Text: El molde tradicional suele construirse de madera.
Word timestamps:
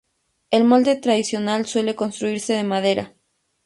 El 0.49 0.63
molde 0.63 0.95
tradicional 0.95 1.67
suele 1.67 1.93
construirse 1.95 2.53
de 2.53 2.63
madera. 2.63 3.13